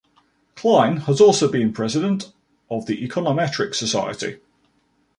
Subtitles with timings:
[0.55, 2.33] Klein has also been president
[2.71, 4.39] of the Econometric Society.